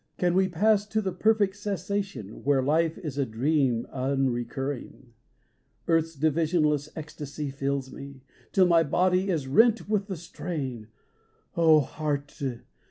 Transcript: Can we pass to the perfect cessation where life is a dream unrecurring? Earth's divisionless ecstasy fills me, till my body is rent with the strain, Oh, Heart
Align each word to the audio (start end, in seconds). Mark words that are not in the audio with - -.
Can 0.17 0.33
we 0.33 0.47
pass 0.49 0.87
to 0.87 0.99
the 0.99 1.11
perfect 1.11 1.55
cessation 1.57 2.43
where 2.43 2.63
life 2.63 2.97
is 2.97 3.19
a 3.19 3.23
dream 3.27 3.85
unrecurring? 3.93 5.13
Earth's 5.87 6.15
divisionless 6.17 6.89
ecstasy 6.95 7.51
fills 7.51 7.91
me, 7.93 8.23
till 8.51 8.65
my 8.65 8.81
body 8.81 9.29
is 9.29 9.47
rent 9.47 9.87
with 9.87 10.07
the 10.07 10.17
strain, 10.17 10.87
Oh, 11.55 11.81
Heart 11.81 12.41